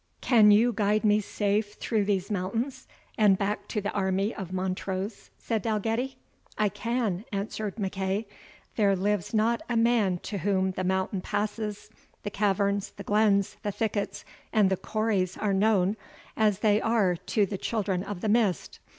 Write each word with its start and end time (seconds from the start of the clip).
"Can 0.19 0.49
you 0.49 0.73
guide 0.73 1.03
me 1.05 1.19
safe 1.19 1.73
through 1.73 2.05
these 2.05 2.31
mountains, 2.31 2.87
and 3.19 3.37
back 3.37 3.67
to 3.67 3.79
the 3.79 3.91
army 3.91 4.33
of 4.33 4.51
Montrose?" 4.51 5.29
said 5.37 5.61
Dalgetty. 5.61 6.17
"I 6.57 6.69
can," 6.69 7.23
answered 7.31 7.75
MacEagh; 7.75 8.25
"there 8.77 8.95
lives 8.95 9.31
not 9.31 9.61
a 9.69 9.77
man 9.77 10.17
to 10.23 10.39
whom 10.39 10.71
the 10.71 10.83
mountain 10.83 11.21
passes, 11.21 11.91
the 12.23 12.31
caverns, 12.31 12.93
the 12.97 13.03
glens, 13.03 13.57
the 13.61 13.71
thickets, 13.71 14.25
and 14.51 14.71
the 14.71 14.77
corries 14.77 15.37
are 15.37 15.53
known, 15.53 15.97
as 16.35 16.61
they 16.61 16.81
are 16.81 17.15
to 17.15 17.45
the 17.45 17.59
Children 17.59 18.01
of 18.03 18.21
the 18.21 18.29
Mist. 18.29 18.79